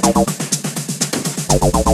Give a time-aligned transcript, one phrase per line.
[0.00, 1.93] Thank you.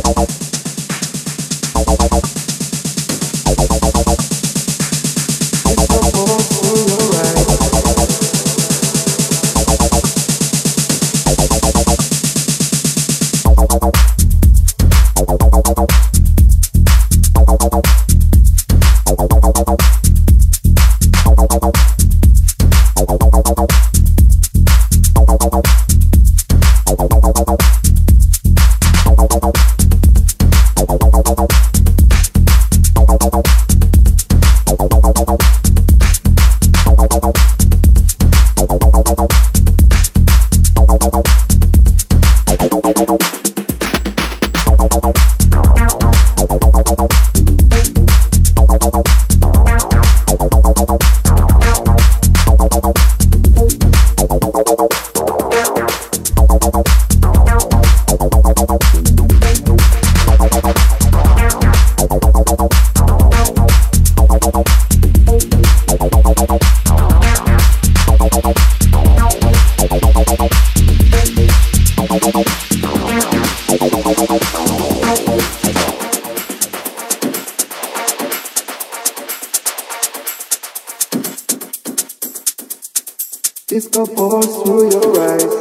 [83.68, 85.59] Disco balls through your eyes.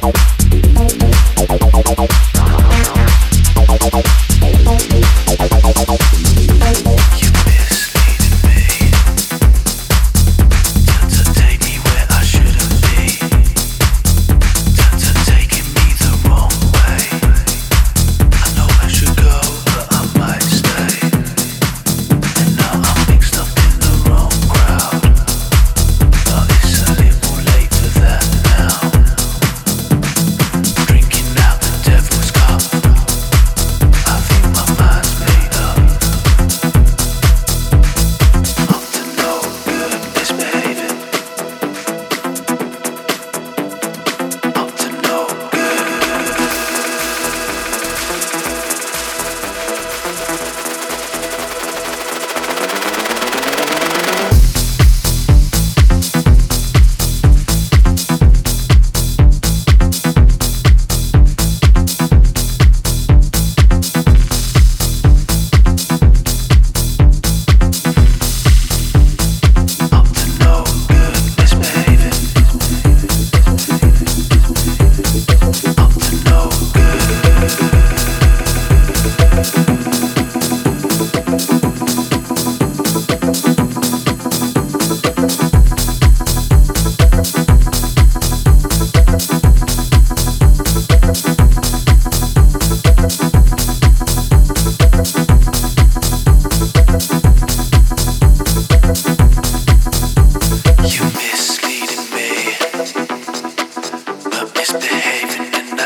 [0.00, 0.16] Thank
[6.58, 6.63] you.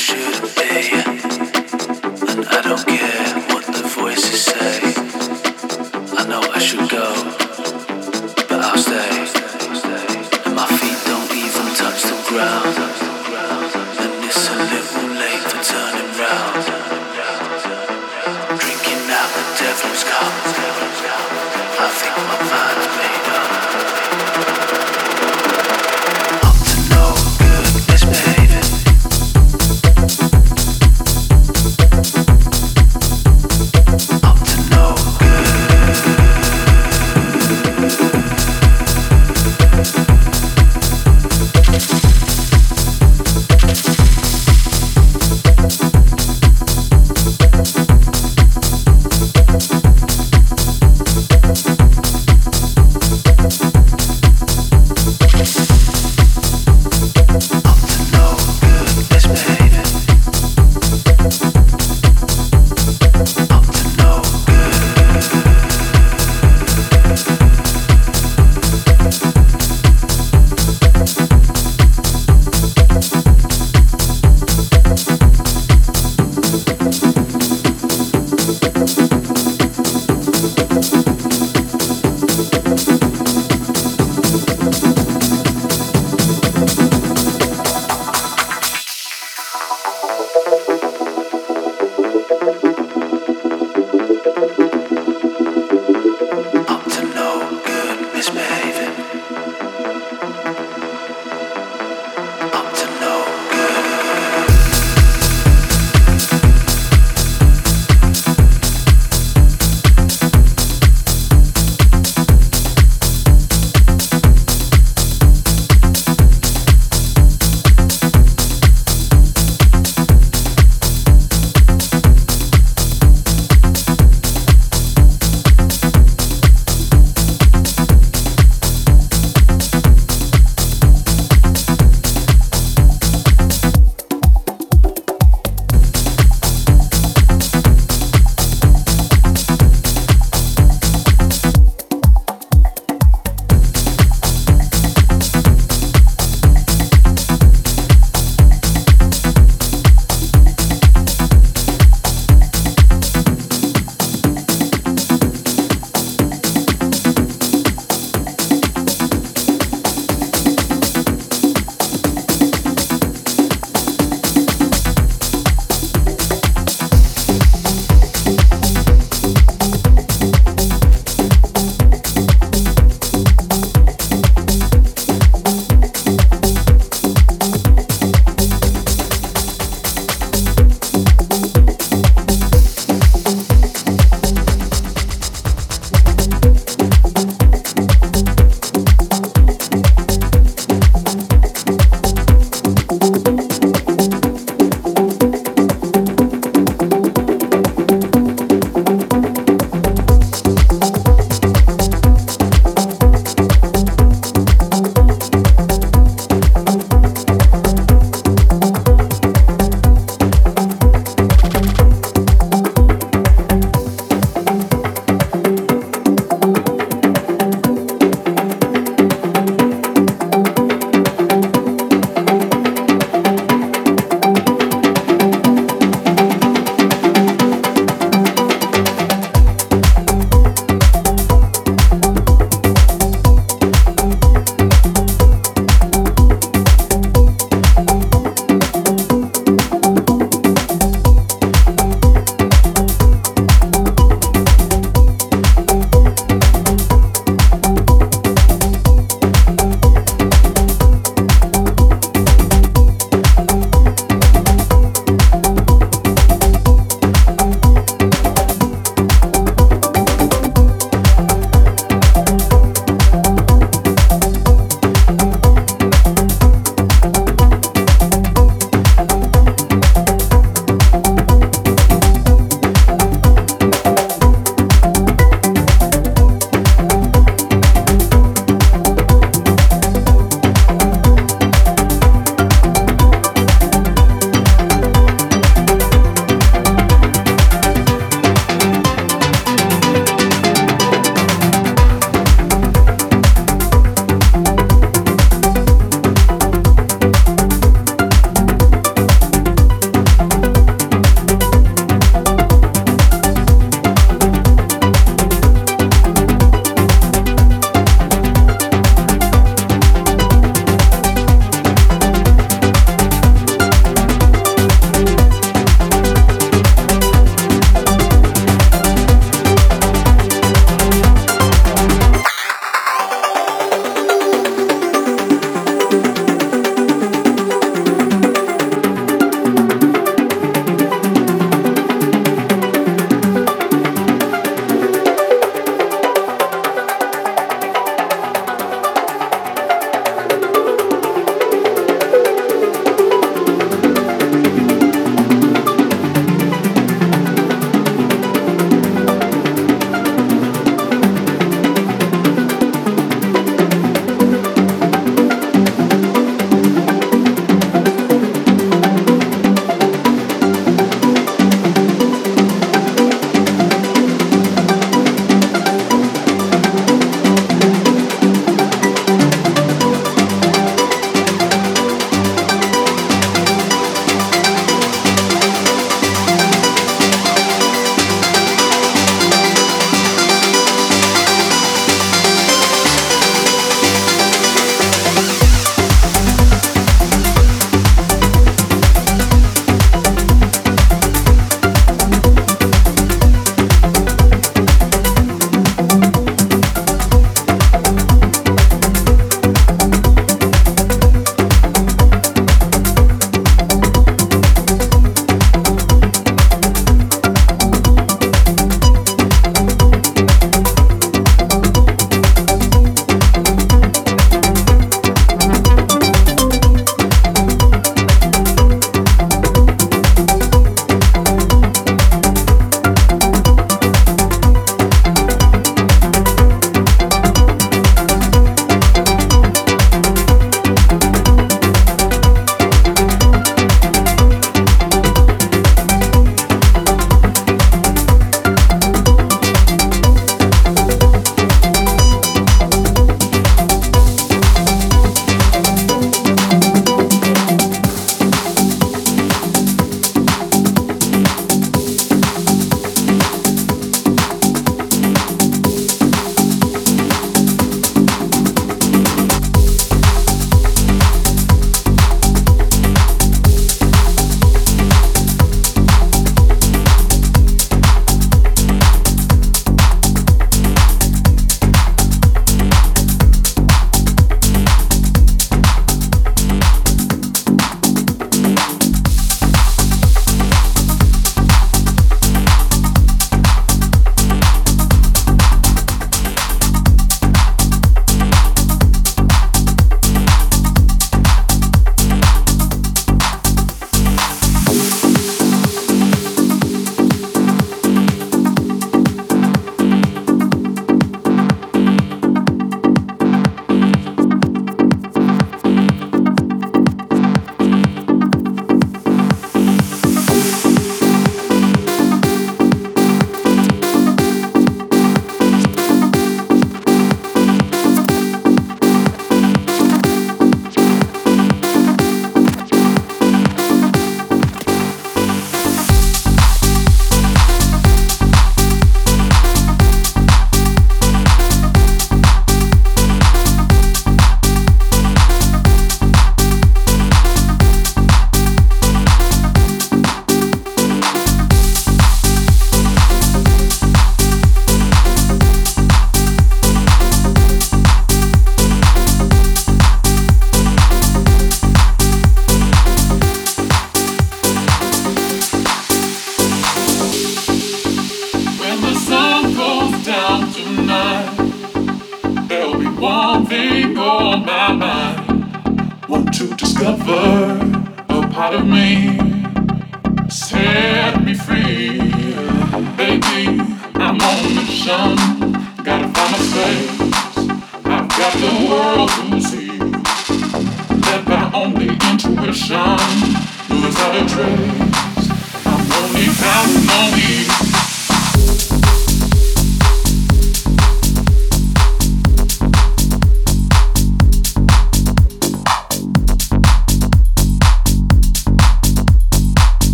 [0.00, 3.09] should pay, and I don't care.